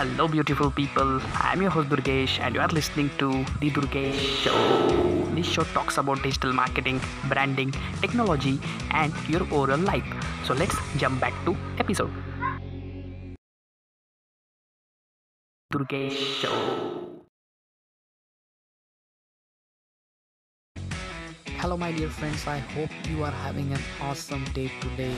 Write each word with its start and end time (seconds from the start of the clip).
Hello, 0.00 0.26
beautiful 0.26 0.70
people. 0.70 1.20
I'm 1.34 1.60
your 1.60 1.70
host 1.70 1.90
Durgesh, 1.90 2.40
and 2.40 2.54
you 2.54 2.62
are 2.62 2.68
listening 2.68 3.10
to 3.18 3.44
The 3.60 3.68
Durgesh 3.70 4.20
Show. 4.42 4.56
This 5.34 5.46
show 5.46 5.62
talks 5.74 5.98
about 5.98 6.22
digital 6.22 6.54
marketing, 6.54 7.02
branding, 7.28 7.74
technology, 8.00 8.58
and 8.92 9.12
your 9.28 9.42
overall 9.52 9.76
life. 9.76 10.08
So 10.46 10.54
let's 10.54 10.74
jump 10.96 11.20
back 11.20 11.34
to 11.44 11.54
episode. 11.78 12.10
Durgesh 15.70 16.16
Show. 16.40 16.56
Hello, 21.60 21.76
my 21.76 21.92
dear 21.92 22.08
friends. 22.08 22.46
I 22.46 22.56
hope 22.72 22.88
you 23.06 23.22
are 23.22 23.36
having 23.44 23.70
an 23.74 23.82
awesome 24.00 24.44
day 24.54 24.72
today. 24.80 25.14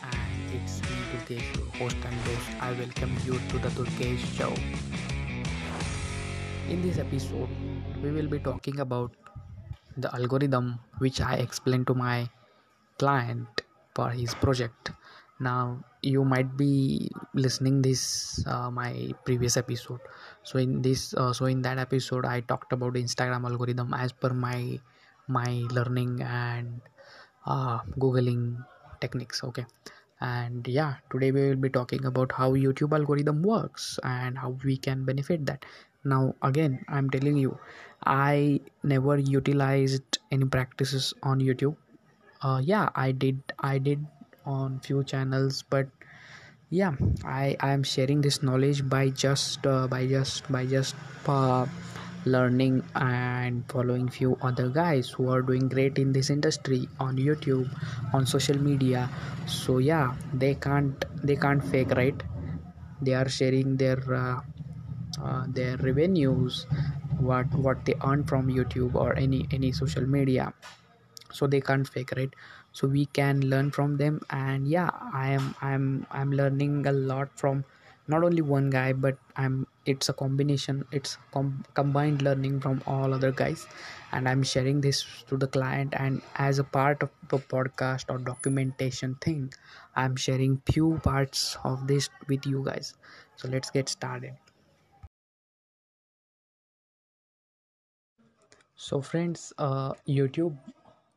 And 0.00 0.62
it's 0.62 0.80
Durgesh, 1.14 1.46
your 1.54 1.70
host 1.78 1.96
and 2.02 2.16
host. 2.26 2.48
I 2.58 2.72
welcome 2.74 3.14
you 3.24 3.38
to 3.50 3.56
the 3.62 3.70
Durgesh 3.78 4.24
Show. 4.34 4.50
In 6.66 6.82
this 6.82 6.98
episode, 6.98 7.48
we 8.02 8.10
will 8.10 8.26
be 8.26 8.40
talking 8.40 8.80
about 8.80 9.12
the 9.96 10.10
algorithm 10.14 10.80
which 10.98 11.20
I 11.20 11.34
explained 11.34 11.86
to 11.86 11.94
my 11.94 12.28
client 12.98 13.46
for 13.94 14.10
his 14.10 14.34
project. 14.34 14.90
Now, 15.38 15.84
you 16.02 16.24
might 16.24 16.56
be 16.56 17.10
listening 17.34 17.82
this 17.82 18.42
uh, 18.46 18.70
my 18.70 19.14
previous 19.24 19.56
episode. 19.56 20.00
So 20.42 20.58
in 20.58 20.82
this, 20.82 21.14
uh, 21.14 21.32
so 21.32 21.46
in 21.46 21.62
that 21.62 21.78
episode, 21.78 22.26
I 22.26 22.40
talked 22.40 22.72
about 22.72 22.94
Instagram 22.94 23.46
algorithm 23.46 23.94
as 23.94 24.10
per 24.10 24.34
my 24.34 24.80
my 25.28 25.62
learning 25.70 26.22
and 26.22 26.80
uh, 27.46 27.78
googling 27.98 28.58
techniques 29.00 29.44
okay 29.44 29.64
and 30.26 30.66
yeah 30.68 30.94
today 31.12 31.30
we 31.32 31.40
will 31.48 31.62
be 31.64 31.68
talking 31.68 32.04
about 32.10 32.32
how 32.32 32.50
youtube 32.52 32.92
algorithm 32.98 33.42
works 33.42 33.98
and 34.04 34.38
how 34.38 34.50
we 34.64 34.76
can 34.76 35.04
benefit 35.04 35.46
that. 35.46 35.64
Now 36.04 36.34
again 36.42 36.84
i'm 36.88 37.08
telling 37.10 37.36
you 37.36 37.58
i 38.04 38.60
never 38.82 39.16
utilized 39.18 40.18
any 40.30 40.44
practices 40.44 41.14
on 41.22 41.40
youtube. 41.40 41.76
Uh, 42.42 42.60
yeah 42.62 42.90
i 42.94 43.12
did 43.12 43.40
i 43.60 43.78
did 43.78 44.06
on 44.44 44.80
few 44.80 45.02
channels 45.04 45.62
but 45.62 45.88
yeah 46.70 46.92
i 47.24 47.56
i 47.60 47.70
am 47.72 47.82
sharing 47.82 48.20
this 48.20 48.42
knowledge 48.42 48.86
by 48.88 49.08
just 49.08 49.66
uh, 49.66 49.86
by 49.88 50.06
just 50.06 50.50
by 50.52 50.66
just 50.66 50.94
uh, 51.26 51.66
learning 52.26 52.82
and 52.94 53.64
following 53.70 54.08
few 54.08 54.36
other 54.42 54.68
guys 54.68 55.10
who 55.10 55.28
are 55.30 55.42
doing 55.42 55.68
great 55.68 55.98
in 55.98 56.12
this 56.12 56.30
industry 56.30 56.88
on 57.00 57.16
youtube 57.16 57.68
on 58.12 58.26
social 58.26 58.58
media. 58.58 59.08
So 59.46 59.78
yeah 59.78 60.14
they 60.32 60.54
can't 60.54 61.04
they 61.22 61.36
can't 61.36 61.62
fake 61.64 61.90
right? 61.90 62.20
They 63.02 63.14
are 63.14 63.28
sharing 63.28 63.76
their 63.76 64.00
uh, 64.14 64.40
uh, 65.22 65.44
their 65.48 65.76
revenues 65.78 66.66
what 67.18 67.46
what 67.54 67.84
they 67.84 67.94
earn 68.04 68.24
from 68.24 68.48
youtube 68.48 68.94
or 68.94 69.16
any 69.16 69.46
any 69.52 69.72
social 69.72 70.06
media. 70.06 70.52
So 71.32 71.46
they 71.46 71.60
can't 71.60 71.86
fake 71.88 72.12
right? 72.16 72.34
So 72.72 72.88
we 72.88 73.06
can 73.06 73.40
learn 73.50 73.70
from 73.70 73.96
them 73.98 74.20
and 74.30 74.66
yeah 74.66 74.90
i 75.12 75.28
am 75.28 75.54
i'm 75.62 76.06
i'm 76.10 76.32
learning 76.32 76.86
a 76.86 76.92
lot 76.92 77.28
from 77.38 77.64
not 78.06 78.22
only 78.24 78.42
one 78.42 78.68
guy 78.70 78.92
but 78.92 79.18
i'm 79.36 79.66
it's 79.86 80.08
a 80.08 80.12
combination 80.12 80.84
it's 80.92 81.16
com- 81.32 81.64
combined 81.74 82.22
learning 82.22 82.60
from 82.60 82.82
all 82.86 83.12
other 83.14 83.32
guys. 83.32 83.66
And 84.12 84.28
i'm 84.28 84.42
sharing 84.42 84.80
this 84.80 85.04
to 85.28 85.36
the 85.36 85.48
client 85.48 85.94
and 85.96 86.22
as 86.36 86.58
a 86.58 86.64
part 86.64 87.02
of 87.02 87.10
the 87.28 87.38
podcast 87.38 88.06
or 88.08 88.18
documentation 88.18 89.16
thing 89.16 89.52
i'm 89.96 90.16
sharing 90.16 90.62
few 90.72 91.00
parts 91.02 91.56
of 91.64 91.86
this 91.86 92.08
with 92.28 92.46
you 92.46 92.62
guys. 92.64 92.94
So 93.36 93.48
let's 93.48 93.70
get 93.70 93.88
started. 93.88 94.34
So 98.76 99.00
friends 99.00 99.52
uh 99.58 99.94
youtube 100.08 100.56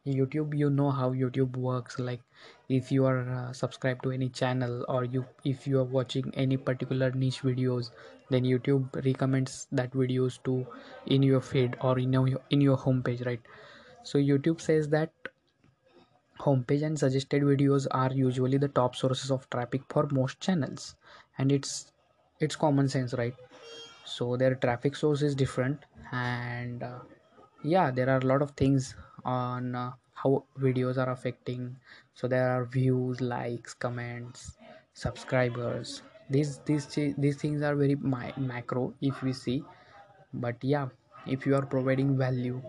youtube 0.08 0.58
you 0.58 0.70
know 0.70 0.90
how 0.92 1.12
youtube 1.12 1.56
works. 1.58 2.00
Like 2.00 2.22
if 2.70 2.92
you 2.92 3.06
are 3.06 3.30
uh, 3.30 3.54
subscribed 3.54 4.04
to 4.04 4.12
any 4.12 4.30
channel 4.30 4.86
or 4.88 5.04
you 5.06 5.26
if 5.44 5.68
you 5.68 5.80
are 5.80 5.84
watching 5.84 6.32
any 6.36 6.58
particular 6.58 7.12
niche 7.12 7.42
videos 7.42 7.92
then 8.30 8.44
youtube 8.44 9.06
recommends 9.06 9.68
that 9.72 9.92
videos 9.92 10.42
to 10.44 10.66
in 11.06 11.24
your 11.24 11.42
feed 11.42 11.78
or 11.82 11.98
in 12.00 12.14
your 12.14 12.28
in 12.50 12.62
your 12.62 12.78
homepage 12.78 13.26
right? 13.26 13.42
So 14.04 14.20
youtube 14.20 14.62
says 14.62 14.90
that 14.90 15.12
homepage 16.40 16.84
and 16.84 17.00
suggested 17.00 17.44
videos 17.44 17.88
are 17.92 18.12
usually 18.14 18.58
the 18.58 18.68
top 18.68 18.96
sources 18.96 19.32
of 19.32 19.50
traffic 19.50 19.82
for 19.90 20.08
most 20.12 20.40
channels 20.40 20.96
and 21.38 21.52
it's 21.52 21.92
it's 22.40 22.56
common 22.56 22.88
sense 22.88 23.14
right? 23.14 23.36
So 24.06 24.38
their 24.38 24.56
traffic 24.56 24.96
source 24.96 25.22
is 25.22 25.36
different 25.36 25.86
and 26.12 26.84
uh, 26.84 27.00
yeah 27.64 27.92
there 27.92 28.10
are 28.10 28.20
a 28.20 28.26
lot 28.26 28.42
of 28.42 28.52
things 28.52 28.96
on 29.26 29.76
uh, 29.76 29.92
how 30.14 30.44
videos 30.60 30.98
are 30.98 31.10
affecting. 31.12 31.76
So 32.14 32.28
there 32.28 32.50
are 32.50 32.66
views 32.66 33.22
likes 33.22 33.74
comments 33.74 34.58
subscribers. 34.94 36.02
These 36.30 36.60
these 36.66 36.88
these 37.18 37.38
things 37.38 37.62
are 37.62 37.76
very 37.76 37.96
macro 37.96 38.94
if 39.02 39.22
we 39.22 39.34
see. 39.34 39.64
But 40.34 40.56
yeah 40.62 40.88
if 41.26 41.46
you 41.46 41.56
are 41.56 41.66
providing 41.66 42.18
value 42.18 42.62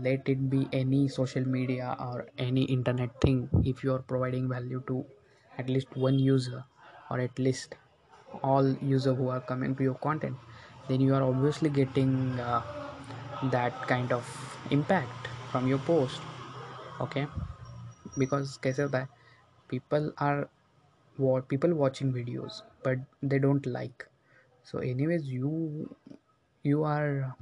let 0.00 0.28
it 0.28 0.48
be 0.50 0.68
any 0.72 1.08
social 1.08 1.46
media 1.46 1.96
or 1.98 2.26
any 2.38 2.62
internet 2.64 3.20
thing. 3.20 3.48
If 3.64 3.82
you 3.82 3.92
are 3.94 4.00
providing 4.00 4.48
value 4.48 4.82
to 4.86 5.04
at 5.58 5.68
least 5.68 5.96
one 5.96 6.18
user 6.18 6.64
or 7.10 7.20
at 7.20 7.38
least 7.38 7.74
all 8.42 8.74
user 8.80 9.14
who 9.14 9.28
are 9.28 9.40
coming 9.40 9.74
to 9.76 9.82
your 9.82 9.94
content 9.94 10.36
then 10.88 11.00
you 11.00 11.14
are 11.14 11.22
obviously 11.22 11.70
getting 11.70 12.38
uh, 12.40 12.62
that 13.50 13.86
kind 13.86 14.12
of 14.12 14.24
impact 14.70 15.21
from 15.51 15.67
your 15.67 15.79
post 15.79 16.21
okay 17.05 17.25
because 18.17 18.57
कैसे 18.63 18.83
होता 18.83 18.99
है 18.99 19.07
people 19.73 20.11
are 20.27 20.47
wa- 21.25 21.41
people 21.53 21.73
watching 21.83 22.13
videos 22.17 22.61
but 22.83 22.99
they 23.31 23.39
don't 23.45 23.65
like 23.77 24.07
so 24.71 24.79
anyways 24.91 25.27
you 25.33 25.51
you 26.63 26.83
are 26.83 27.35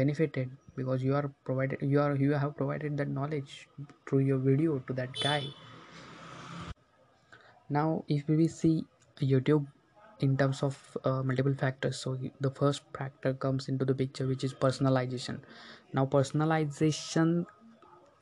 benefited 0.00 0.50
because 0.76 1.02
you 1.02 1.14
are 1.20 1.28
provided 1.44 1.82
you 1.94 2.00
are 2.00 2.16
you 2.16 2.32
have 2.32 2.56
provided 2.56 2.96
that 2.96 3.08
knowledge 3.08 3.54
through 4.08 4.20
your 4.30 4.38
video 4.38 4.78
to 4.90 4.92
that 5.00 5.20
guy 5.22 5.42
now 7.78 8.04
if 8.16 8.28
we 8.28 8.48
see 8.48 8.74
youtube 9.32 9.66
in 10.21 10.37
terms 10.37 10.63
of 10.63 10.97
uh, 11.03 11.23
multiple 11.23 11.53
factors. 11.53 11.97
So 11.97 12.17
the 12.39 12.51
first 12.51 12.81
factor 12.97 13.33
comes 13.33 13.67
into 13.67 13.85
the 13.85 13.95
picture 13.95 14.27
which 14.27 14.43
is 14.43 14.53
personalization. 14.53 15.39
Now 15.93 16.05
personalization 16.05 17.45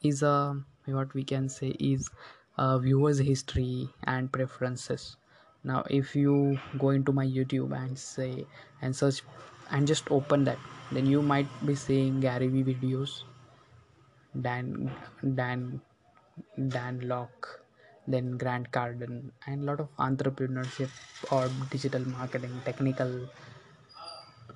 is 0.04 0.24
a 0.24 0.56
what 0.86 1.14
we 1.14 1.24
can 1.24 1.50
say 1.50 1.76
is 1.80 2.10
a 2.58 2.80
viewer's 2.80 3.20
history 3.20 3.90
and 4.06 4.32
preferences. 4.32 5.18
Now 5.64 5.84
if 5.90 6.16
you 6.16 6.58
go 6.78 6.90
into 6.90 7.12
my 7.12 7.26
youtube 7.26 7.76
and 7.76 7.98
say 7.98 8.46
and 8.82 8.96
search 8.96 9.22
and 9.72 9.86
just 9.86 10.10
open 10.10 10.46
that 10.46 10.58
then 10.92 11.06
you 11.06 11.22
might 11.22 11.48
be 11.66 11.76
seeing 11.76 12.20
gary 12.20 12.48
vee 12.48 12.64
videos 12.64 13.24
dan 14.34 14.90
dan 15.36 15.82
dan 16.56 17.02
lok 17.12 17.62
then 18.10 18.38
grant 18.42 18.72
cardone 18.72 19.32
and 19.46 19.62
a 19.62 19.66
lot 19.72 19.80
of 19.80 19.90
entrepreneurship 19.98 20.90
or 21.32 21.50
digital 21.70 22.04
marketing 22.10 22.56
technical 22.66 23.12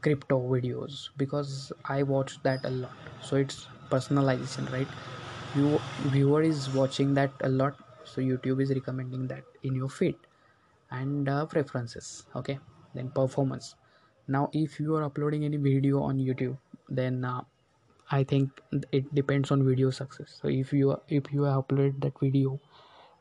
crypto 0.02 0.38
videos 0.53 1.09
because 1.18 1.72
i 1.86 2.02
watch 2.03 2.41
that 2.44 2.66
a 2.66 2.69
lot. 2.69 2.91
So 3.22 3.38
it's 3.38 3.68
personalization 3.91 4.72
right? 4.74 4.88
You 5.56 5.80
viewer 6.16 6.41
is 6.41 6.69
watching 6.74 7.14
that 7.14 7.31
a 7.41 7.50
lot. 7.50 7.75
So 8.03 8.22
youtube 8.22 8.62
is 8.62 8.69
recommending 8.72 9.28
that 9.28 9.44
in 9.64 9.75
your 9.75 9.90
feed 9.90 10.16
and 10.91 11.30
uh, 11.30 11.46
preferences 11.46 12.25
okay? 12.35 12.59
Then 12.96 13.09
performance. 13.09 13.76
Now 14.28 14.50
if 14.52 14.79
you 14.79 14.96
are 14.96 15.03
uploading 15.03 15.46
any 15.46 15.58
video 15.58 16.02
on 16.02 16.17
youtube 16.17 16.58
then 16.90 17.23
uh, 17.23 17.41
i 18.11 18.23
think 18.23 18.61
it 18.91 19.14
depends 19.16 19.52
on 19.52 19.66
video 19.66 19.90
success. 19.91 20.40
So 20.41 20.47
if 20.50 20.73
you 20.73 20.97
if 21.08 21.32
you 21.32 21.44
have 21.44 21.67
uploaded 21.67 22.02
that 22.02 22.20
video 22.20 22.59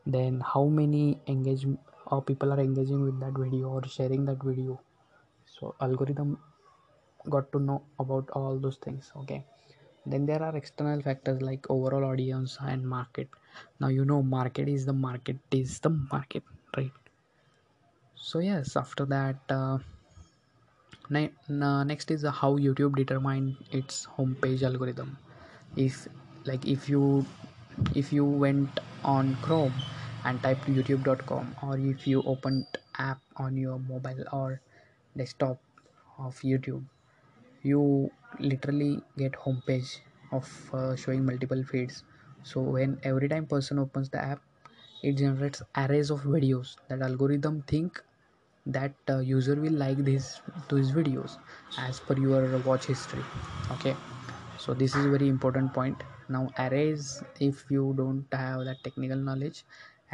then 0.06 0.40
how 0.40 0.64
many 0.64 1.20
engage 1.26 1.66
or 2.06 2.22
people 2.22 2.52
are 2.52 2.60
engaging 2.60 3.02
with 3.02 3.20
that 3.20 3.32
video 3.38 3.68
or 3.68 3.86
sharing 3.86 4.24
that 4.26 4.42
video? 4.42 4.80
So 5.46 5.74
algorithm 5.80 6.38
got 7.28 7.52
to 7.52 7.60
know 7.60 7.82
about 7.98 8.30
all 8.30 8.58
those 8.58 8.76
things 8.76 9.12
okay? 9.16 9.44
Then 10.04 10.26
there 10.26 10.42
are 10.42 10.56
external 10.56 11.00
factors 11.00 11.40
like 11.40 11.70
overall 11.70 12.04
audience 12.04 12.58
and 12.60 12.84
market. 12.88 13.28
Now 13.78 13.88
you 13.88 14.04
know 14.04 14.22
market 14.22 14.68
is 14.68 14.84
the 14.86 14.92
market 14.92 15.36
is 15.50 15.78
the 15.78 15.90
market 15.90 16.42
right? 16.76 16.90
So 18.16 18.40
yes 18.40 18.76
after 18.76 19.04
that 19.06 19.36
uh, 19.48 19.78
ne- 21.10 21.32
next 21.48 22.10
is 22.10 22.24
how 22.24 22.56
youtube 22.56 22.96
determine 22.96 23.56
its 23.70 24.06
homepage 24.18 24.62
algorithm. 24.62 25.16
If 25.76 26.08
like 26.44 26.66
if 26.66 26.88
you 26.88 27.24
if 27.94 28.12
you 28.12 28.24
went 28.24 28.80
on 29.04 29.36
chrome 29.42 29.72
and 30.24 30.42
typed 30.42 30.66
youtube.com 30.66 31.56
or 31.62 31.78
if 31.78 32.06
you 32.06 32.22
opened 32.22 32.66
app 32.98 33.20
on 33.36 33.56
your 33.56 33.78
mobile 33.78 34.24
or 34.32 34.60
desktop 35.16 35.58
of 36.18 36.38
youtube 36.40 36.84
you 37.62 38.10
literally 38.38 39.00
get 39.16 39.32
homepage 39.32 39.98
of 40.32 40.70
uh, 40.74 40.96
showing 40.96 41.24
multiple 41.24 41.62
feeds. 41.62 42.04
So 42.42 42.60
when 42.60 42.98
every 43.04 43.28
time 43.28 43.46
person 43.46 43.78
opens 43.78 44.08
the 44.08 44.22
app 44.22 44.40
it 45.02 45.16
generates 45.16 45.62
arrays 45.76 46.10
of 46.10 46.22
videos. 46.22 46.76
That 46.88 47.02
algorithm 47.02 47.62
think 47.62 48.00
that 48.66 48.92
uh, 49.08 49.18
user 49.18 49.56
will 49.56 49.72
like 49.72 50.04
these 50.04 50.40
these 50.70 50.92
videos 50.92 51.38
as 51.76 52.00
per 52.00 52.14
your 52.14 52.58
watch 52.58 52.86
history. 52.86 53.24
Okay? 53.72 53.96
So 54.58 54.74
this 54.74 54.94
is 54.94 55.06
very 55.06 55.28
important 55.28 55.74
point 55.74 56.02
now 56.34 56.48
arrays 56.64 57.22
if 57.40 57.64
you 57.70 57.94
don't 57.96 58.26
have 58.32 58.64
that 58.68 58.82
technical 58.84 59.16
knowledge 59.28 59.64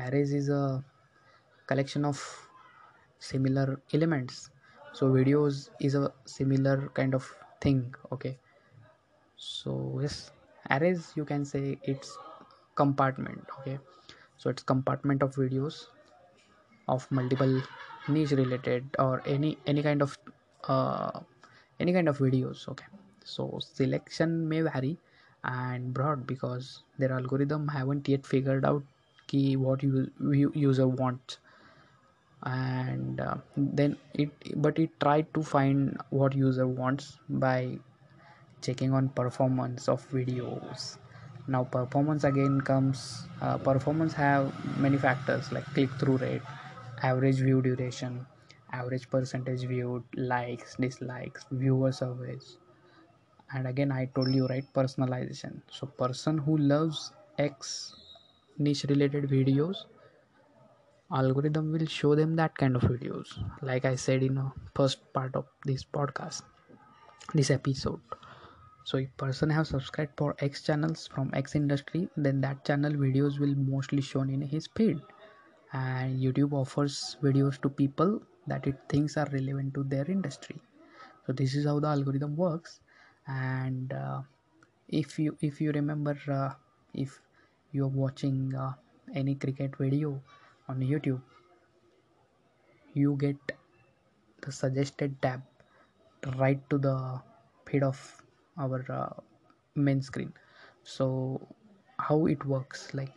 arrays 0.04 0.32
is 0.32 0.48
a 0.48 0.84
collection 1.66 2.04
of 2.04 2.18
similar 3.18 3.80
elements. 3.92 4.50
So 4.92 5.10
videos 5.10 5.70
is 5.80 5.94
a 5.94 6.12
similar 6.24 6.90
kind 6.94 7.14
of 7.14 7.24
thing 7.60 7.94
okay? 8.12 8.38
So 9.36 9.98
yes 10.02 10.30
arrays 10.70 11.12
you 11.14 11.24
can 11.24 11.44
say 11.44 11.78
it's 11.82 12.16
compartment 12.74 13.44
okay? 13.60 13.78
So 14.38 14.50
it's 14.50 14.62
compartment 14.62 15.22
of 15.22 15.34
videos 15.34 15.86
of 16.88 17.10
multiple 17.10 17.60
niche 18.08 18.32
related 18.32 18.84
or 18.98 19.22
any 19.26 19.58
any 19.66 19.82
kind 19.82 20.00
of 20.00 20.16
uh, 20.64 21.20
any 21.80 21.92
kind 21.92 22.08
of 22.08 22.18
videos 22.18 22.66
okay? 22.68 22.86
So 23.24 23.58
selection 23.60 24.48
may 24.48 24.62
vary 24.62 24.96
and 25.44 25.94
broad 25.94 26.26
because 26.26 26.82
their 26.98 27.12
algorithm 27.12 27.68
haven't 27.68 28.08
yet 28.08 28.26
figured 28.26 28.64
out 28.64 28.82
key 29.26 29.56
what 29.56 29.82
you, 29.82 30.10
user 30.54 30.88
wants 30.88 31.38
and 32.44 33.20
uh, 33.20 33.36
then 33.56 33.96
it 34.14 34.30
but 34.56 34.78
it 34.78 34.90
tried 35.00 35.32
to 35.34 35.42
find 35.42 35.98
what 36.10 36.34
user 36.34 36.66
wants 36.66 37.18
by 37.28 37.76
checking 38.62 38.92
on 38.92 39.08
performance 39.10 39.88
of 39.88 40.08
videos. 40.10 40.98
Now 41.46 41.64
performance 41.64 42.24
again 42.24 42.60
comes 42.60 43.26
uh, 43.40 43.58
performance 43.58 44.12
have 44.14 44.52
many 44.78 44.98
factors 44.98 45.50
like 45.50 45.64
click 45.74 45.90
through 45.98 46.18
rate 46.18 46.42
average 47.02 47.36
view 47.36 47.62
duration 47.62 48.26
average 48.72 49.08
percentage 49.08 49.64
viewed 49.64 50.04
likes 50.14 50.76
dislikes 50.76 51.46
viewer 51.50 51.92
surveys 51.92 52.58
and 53.54 53.66
again 53.66 53.92
i 53.92 54.04
told 54.06 54.34
you 54.34 54.46
right 54.46 54.66
personalization. 54.74 55.60
So 55.70 55.86
person 55.86 56.38
who 56.38 56.56
loves 56.56 57.12
x 57.38 57.94
niche 58.58 58.84
related 58.88 59.28
videos 59.30 59.84
algorithm 61.10 61.72
will 61.72 61.86
show 61.86 62.14
them 62.14 62.36
that 62.36 62.56
kind 62.56 62.76
of 62.76 62.82
videos. 62.82 63.28
Like 63.62 63.84
i 63.84 63.94
said 63.94 64.22
in 64.22 64.34
the 64.34 64.50
first 64.74 65.12
part 65.12 65.34
of 65.36 65.46
this 65.64 65.84
podcast 65.84 66.42
this 67.34 67.50
episode. 67.50 68.00
So 68.84 68.98
if 68.98 69.14
person 69.18 69.50
have 69.50 69.66
subscribed 69.66 70.12
for 70.16 70.34
x 70.40 70.62
channels 70.62 71.06
from 71.06 71.30
x 71.34 71.54
industry 71.54 72.08
then 72.16 72.40
that 72.42 72.64
channel 72.64 72.92
videos 72.92 73.38
will 73.38 73.54
mostly 73.54 74.02
shown 74.02 74.30
in 74.30 74.42
his 74.42 74.66
feed. 74.76 75.00
And 75.72 76.20
youtube 76.20 76.52
offers 76.52 77.16
videos 77.22 77.60
to 77.62 77.68
people 77.68 78.20
that 78.46 78.66
it 78.66 78.76
thinks 78.88 79.16
are 79.16 79.28
relevant 79.32 79.74
to 79.74 79.84
their 79.84 80.10
industry. 80.10 80.60
So 81.26 81.32
this 81.32 81.54
is 81.54 81.66
how 81.66 81.80
the 81.80 81.88
algorithm 81.88 82.36
works 82.36 82.80
and 83.28 83.92
uh, 83.92 84.20
if 84.88 85.18
you 85.18 85.36
if 85.40 85.60
you 85.60 85.72
remember 85.72 86.16
uh, 86.32 86.52
if 86.94 87.20
you're 87.72 87.94
watching 88.04 88.54
uh, 88.54 88.72
any 89.14 89.34
cricket 89.34 89.76
video 89.76 90.20
on 90.68 90.80
youtube 90.80 91.20
you 92.94 93.16
get 93.20 93.52
the 94.42 94.52
suggested 94.52 95.20
tab 95.22 95.42
right 96.38 96.60
to 96.70 96.78
the 96.78 97.20
feed 97.66 97.82
of 97.82 97.98
our 98.58 98.84
uh, 98.90 99.12
main 99.74 100.02
screen. 100.02 100.32
So 100.82 101.40
how 101.98 102.26
it 102.26 102.44
works 102.44 102.94
like 102.94 103.12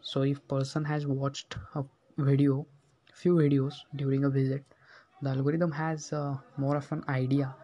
so 0.00 0.22
if 0.22 0.46
person 0.48 0.84
has 0.84 1.06
watched 1.06 1.56
a 1.74 1.84
video 2.18 2.66
few 3.14 3.34
videos 3.34 3.74
during 3.96 4.24
a 4.24 4.30
visit 4.30 4.64
the 5.20 5.30
algorithm 5.30 5.70
has 5.70 6.12
uh, 6.12 6.36
more 6.56 6.76
of 6.76 6.90
an 6.92 7.04
idea 7.08 7.54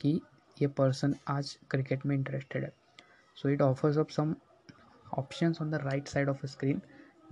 कि 0.00 0.20
ये 0.61 0.67
person 0.79 1.13
आज 1.31 1.47
cricket 1.73 2.05
में 2.05 2.15
interested 2.17 2.63
है 2.65 2.71
so 3.39 3.49
it 3.53 3.63
offers 3.65 3.97
up 4.03 4.13
some 4.17 4.29
options 5.21 5.59
on 5.63 5.73
the 5.73 5.79
right 5.87 6.11
side 6.11 6.29
of 6.33 6.39
the 6.43 6.49
screen 6.53 6.81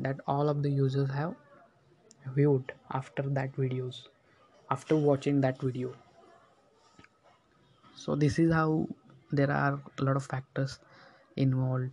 that 0.08 0.24
all 0.34 0.52
of 0.54 0.64
the 0.66 0.72
users 0.78 1.14
have 1.18 2.34
viewed 2.40 2.74
after 3.00 3.26
that 3.38 3.56
videos 3.62 4.02
after 4.76 4.98
watching 5.06 5.40
that 5.46 5.62
video 5.68 5.94
so 8.02 8.18
this 8.26 8.40
is 8.46 8.54
how 8.60 8.68
there 9.32 9.52
are 9.60 9.80
a 10.00 10.04
lot 10.10 10.22
of 10.22 10.30
factors 10.34 10.78
involved 11.48 11.90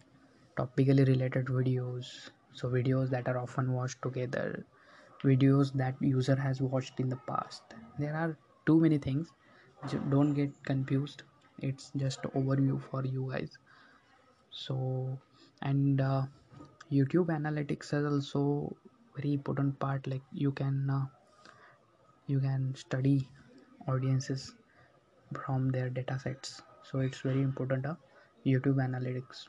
topically 0.59 1.06
related 1.12 1.55
videos 1.61 2.12
so 2.53 2.69
videos 2.77 3.11
that 3.17 3.29
are 3.29 3.38
often 3.44 3.73
watched 3.79 4.03
together 4.03 4.49
videos 5.25 5.73
that 5.85 6.06
user 6.11 6.37
has 6.49 6.61
watched 6.61 7.00
in 7.06 7.09
the 7.17 7.23
past 7.33 7.81
there 7.99 8.15
are 8.25 8.37
too 8.71 8.81
many 8.81 8.99
things 9.09 9.35
don't 10.10 10.33
get 10.33 10.51
confused. 10.63 11.24
It's 11.60 11.92
just 11.95 12.22
overview 12.24 12.81
for 12.89 13.04
you 13.06 13.30
guys. 13.31 13.57
So 14.51 15.19
and 15.62 16.01
uh, 16.01 16.24
youtube 16.92 17.28
analytics 17.28 17.94
is 17.94 18.06
also 18.06 18.75
very 19.16 19.33
important 19.33 19.80
part. 19.80 20.07
Like 20.07 20.22
you 20.31 20.51
can 20.51 20.89
uh, 20.89 21.06
you 22.28 22.39
can 22.39 22.75
study 22.75 23.28
audiences 23.88 24.54
from 25.33 25.69
their 25.69 25.89
data 25.89 26.19
sets. 26.19 26.62
So 26.84 27.00
it's 27.00 27.19
very 27.19 27.42
important 27.42 27.86
uh, 27.86 27.95
youtube 28.45 28.77
analytics. 28.88 29.48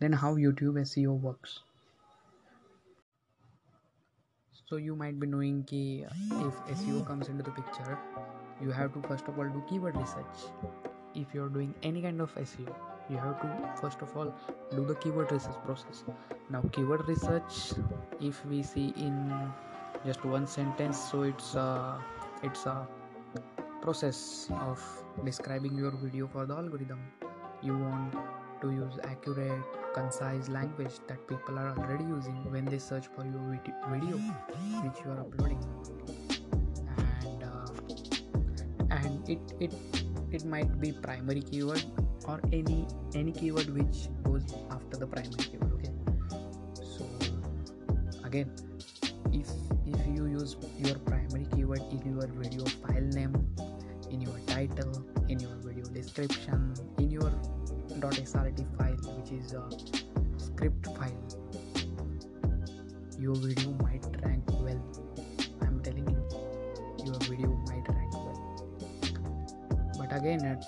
Then 0.00 0.12
how 0.12 0.34
youtube 0.34 0.80
seo 0.82 1.18
works. 1.18 1.60
So 4.66 4.76
you 4.76 4.96
might 4.96 5.20
be 5.20 5.26
knowing 5.26 5.64
ki 5.64 6.06
if 6.48 6.54
seo 6.78 7.06
comes 7.06 7.28
into 7.28 7.42
the 7.42 7.50
picture 7.50 7.98
you 8.60 8.70
have 8.70 8.92
to 8.94 9.02
first 9.08 9.28
of 9.28 9.38
all 9.38 9.44
do 9.44 9.62
keyword 9.68 9.96
research. 9.96 10.50
If 11.14 11.32
you're 11.32 11.48
doing 11.48 11.74
any 11.82 12.02
kind 12.02 12.20
of 12.20 12.34
seo 12.34 12.74
you 13.10 13.16
have 13.16 13.40
to 13.40 13.80
first 13.80 14.00
of 14.02 14.16
all 14.16 14.34
do 14.74 14.84
the 14.84 14.94
keyword 14.96 15.32
research 15.32 15.56
process. 15.64 16.04
Now 16.50 16.62
keyword 16.72 17.06
research 17.08 17.74
if 18.20 18.44
we 18.46 18.62
see 18.62 18.92
in 18.96 19.50
just 20.06 20.24
one 20.24 20.46
sentence 20.46 20.98
so 20.98 21.22
it's 21.22 21.54
a 21.54 21.98
it's 22.42 22.66
a 22.66 22.86
process 23.82 24.48
of 24.60 24.82
describing 25.24 25.76
your 25.76 25.90
video 25.90 26.26
for 26.26 26.46
the 26.46 26.54
algorithm. 26.54 27.00
You 27.62 27.76
want 27.78 28.16
to 28.62 28.70
use 28.70 28.98
accurate 29.04 29.62
concise 29.94 30.48
language 30.48 30.98
that 31.06 31.26
people 31.28 31.58
are 31.58 31.74
already 31.78 32.04
using 32.04 32.50
when 32.50 32.64
they 32.64 32.78
search 32.78 33.06
for 33.14 33.24
your 33.24 33.60
video 33.90 34.16
which 34.82 35.04
you 35.04 35.10
are 35.12 35.20
uploading 35.20 36.23
it 39.28 39.40
it 39.60 39.72
it 40.32 40.44
might 40.44 40.80
be 40.80 40.92
primary 40.92 41.40
keyword 41.40 41.84
or 42.26 42.40
any 42.52 42.86
any 43.14 43.32
keyword 43.32 43.70
which 43.70 44.08
goes 44.22 44.44
after 44.70 44.96
the 44.96 45.06
primary 45.06 45.44
keyword 45.44 45.72
okay? 45.74 45.92
So 46.82 47.06
again 48.24 48.50
if 49.32 49.48
if 49.86 50.00
you 50.06 50.26
use 50.26 50.56
your 50.78 50.98
primary 51.10 51.46
keyword 51.54 51.82
in 51.90 52.02
your 52.12 52.26
video 52.26 52.64
file 52.82 53.08
name 53.18 53.34
in 54.10 54.20
your 54.20 54.38
title 54.46 54.92
in 55.28 55.40
your 55.40 55.56
video 55.64 55.84
description 55.92 56.74
in 56.98 57.10
your 57.10 57.32
.srt 58.00 58.64
file 58.76 59.02
which 59.16 59.32
is 59.32 59.52
a 59.52 59.64
script 60.36 60.93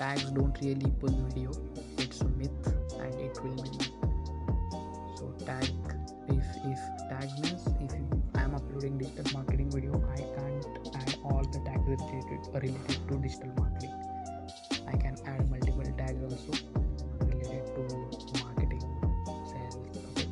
tags 0.07 0.31
don't 0.31 0.57
really 0.63 0.91
pull 1.01 1.15
video. 1.27 1.51
It's 1.99 2.21
a 2.21 2.29
myth 2.41 2.67
and 3.01 3.15
it 3.27 3.39
will 3.43 3.61
be. 3.63 3.73
So 5.19 5.25
tag 5.45 5.67
if 6.35 6.47
if 6.73 6.83
tag 7.11 7.29
means 7.43 7.65
if 7.85 7.93
i 8.39 8.43
am 8.43 8.55
uploading 8.59 8.99
digital 8.99 9.27
marketing 9.37 9.71
video 9.75 10.01
i 10.17 10.23
can't 10.37 10.67
add 11.01 11.17
all 11.25 11.45
the 11.55 11.61
tags 11.67 11.89
related 11.93 12.49
related 12.55 13.09
to 13.09 13.19
digital 13.27 13.53
marketing. 13.59 13.95
I 14.95 14.97
can 15.05 15.17
add 15.27 15.51
multiple 15.51 15.93
tags 16.01 16.23
also 16.29 16.53
related 17.27 17.67
to 17.77 17.85
marketing 18.45 18.85
sales 19.53 19.77
okay. 20.15 20.29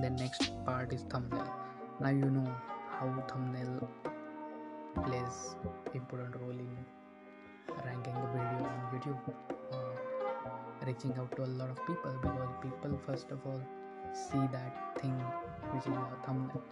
Then 0.00 0.16
next 0.16 0.52
part 0.64 0.94
is 0.98 1.02
thumbnail. 1.14 1.50
Now 2.00 2.14
you 2.20 2.30
know 2.38 2.50
how 2.98 3.08
thumbnail 3.32 3.90
plays 5.02 5.42
important 5.94 6.40
role 6.40 6.62
in 6.66 6.72
ranking 7.84 8.14
the 8.14 8.28
video 8.34 8.60
on 8.72 8.78
youtube 8.94 9.34
uh, 9.72 10.86
reaching 10.86 11.14
out 11.18 11.34
to 11.36 11.44
a 11.44 11.52
lot 11.60 11.70
of 11.70 11.78
people 11.86 12.14
because 12.22 12.54
people 12.62 12.98
first 13.06 13.30
of 13.30 13.38
all 13.46 13.60
see 14.14 14.44
that 14.52 15.00
thing 15.00 15.16
which 15.72 15.82
is 15.82 15.86
your 15.86 16.18
thumbnail. 16.24 16.62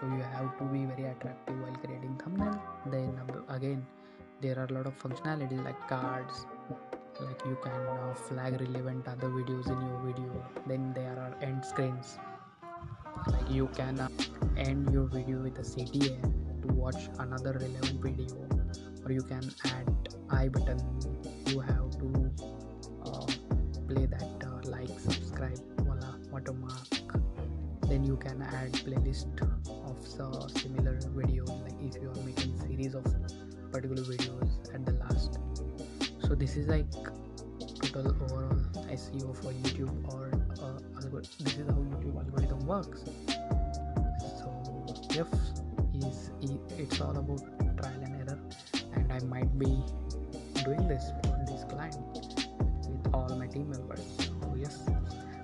So 0.00 0.06
you 0.06 0.22
have 0.22 0.56
to 0.58 0.64
be 0.64 0.84
very 0.84 1.04
attractive 1.10 1.58
while 1.60 1.76
creating 1.84 2.18
thumbnail. 2.22 2.60
Then 2.86 3.20
again 3.48 3.86
there 4.40 4.58
are 4.58 4.66
a 4.66 4.72
lot 4.72 4.86
of 4.86 4.98
functionalities 5.02 5.64
like 5.64 5.80
cards 5.88 6.46
like 7.20 7.42
you 7.46 7.56
can 7.62 7.72
uh, 7.72 8.14
flag 8.14 8.60
relevant 8.60 9.08
other 9.08 9.28
videos 9.28 9.70
in 9.74 9.80
your 9.88 10.00
video. 10.04 10.44
Then 10.66 10.92
there 10.94 11.16
are 11.18 11.34
end 11.42 11.64
screens. 11.64 12.18
Like 13.26 13.50
you 13.50 13.68
can 13.74 13.98
uh, 13.98 14.08
end 14.58 14.92
your 14.92 15.06
video 15.06 15.42
with 15.42 15.58
a 15.58 15.62
CTA 15.62 16.20
to 16.62 16.74
watch 16.74 17.08
another 17.18 17.52
relevant 17.52 18.02
video 18.02 18.55
or 19.06 19.12
you 19.12 19.22
can 19.22 19.48
add 19.64 19.86
i 20.30 20.48
button. 20.48 20.80
You 21.46 21.60
have 21.60 21.90
to 22.02 22.30
uh, 23.06 23.26
play 23.88 24.06
that 24.06 24.44
uh, 24.44 24.68
like 24.68 24.90
subscribe 24.98 25.60
voila 25.78 26.16
watermark. 26.32 26.88
Then 27.82 28.02
you 28.02 28.16
can 28.16 28.42
add 28.42 28.72
playlist 28.72 29.40
of 29.40 29.98
uh, 30.20 30.48
similar 30.48 30.98
videos 31.14 31.54
like 31.62 31.78
if 31.80 32.02
you 32.02 32.10
are 32.10 32.22
making 32.24 32.58
series 32.58 32.96
of 32.96 33.04
particular 33.70 34.02
videos 34.02 34.74
at 34.74 34.84
the 34.84 34.94
last. 34.94 35.38
So 36.26 36.34
this 36.34 36.56
is 36.56 36.66
like 36.66 36.90
total 37.80 38.08
overall 38.24 38.58
seo 38.90 39.36
for 39.36 39.52
youtube 39.52 39.94
or 40.12 40.32
uh, 40.62 40.78
this 41.40 41.58
is 41.58 41.66
how 41.68 41.78
youtube 41.92 42.16
algorithm 42.24 42.66
works. 42.66 43.04
So 44.40 44.50
if 45.10 45.28
is 46.02 46.30
it's 46.78 47.00
all 47.00 47.16
about 47.16 47.42
i 49.16 49.20
might 49.34 49.58
be 49.58 49.72
doing 50.64 50.86
this 50.88 51.10
for 51.22 51.36
this 51.50 51.64
client 51.72 51.96
with 52.92 53.14
all 53.14 53.28
my 53.42 53.46
team 53.46 53.68
members 53.70 54.04
so 54.18 54.54
yes 54.62 54.78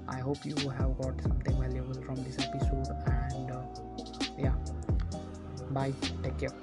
i 0.08 0.18
hope 0.28 0.44
you 0.44 0.56
have 0.78 0.96
got 1.02 1.20
something 1.28 1.60
valuable 1.60 2.00
from 2.08 2.22
this 2.24 2.38
episode 2.46 2.88
and 3.06 3.50
uh, 3.50 3.62
yeah 4.38 4.54
bye 5.70 5.92
take 6.22 6.38
care. 6.38 6.56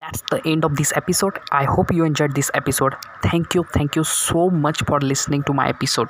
That's 0.00 0.22
the 0.30 0.40
end 0.46 0.64
of 0.64 0.76
this 0.76 0.92
episode. 0.96 1.38
I 1.50 1.64
hope 1.64 1.92
you 1.92 2.04
enjoyed 2.04 2.34
this 2.34 2.50
episode. 2.54 2.94
Thank 3.22 3.54
you, 3.54 3.64
thank 3.74 3.96
you 3.96 4.04
so 4.04 4.50
much 4.50 4.82
for 4.86 5.00
listening 5.00 5.42
to 5.44 5.52
my 5.52 5.68
episode. 5.68 6.08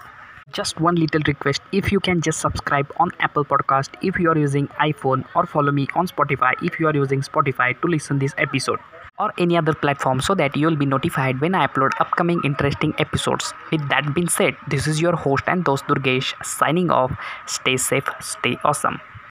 Just 0.52 0.80
one 0.80 0.96
little 0.96 1.20
request 1.26 1.60
if 1.72 1.92
you 1.92 2.00
can 2.00 2.20
just 2.20 2.40
subscribe 2.40 2.92
on 2.98 3.10
Apple 3.20 3.44
Podcast 3.44 3.90
if 4.02 4.18
you 4.18 4.30
are 4.30 4.38
using 4.38 4.66
iPhone 4.86 5.24
or 5.34 5.46
follow 5.46 5.70
me 5.70 5.86
on 5.94 6.08
Spotify 6.08 6.54
if 6.62 6.80
you 6.80 6.88
are 6.88 6.94
using 6.94 7.20
Spotify 7.20 7.80
to 7.80 7.88
listen 7.88 8.18
this 8.18 8.34
episode 8.38 8.80
or 9.18 9.32
any 9.38 9.56
other 9.56 9.74
platform 9.74 10.20
so 10.20 10.34
that 10.34 10.56
you 10.56 10.66
will 10.66 10.76
be 10.76 10.86
notified 10.86 11.40
when 11.40 11.54
I 11.54 11.66
upload 11.66 11.90
upcoming 12.00 12.40
interesting 12.44 12.94
episodes. 12.98 13.52
With 13.70 13.88
that 13.90 14.12
being 14.14 14.28
said, 14.28 14.56
this 14.68 14.86
is 14.86 15.00
your 15.00 15.14
host 15.14 15.44
and 15.46 15.62
Dost 15.62 15.84
Durgesh 15.84 16.32
signing 16.44 16.90
off. 16.90 17.12
Stay 17.46 17.76
safe, 17.76 18.08
stay 18.20 18.56
awesome. 18.64 19.00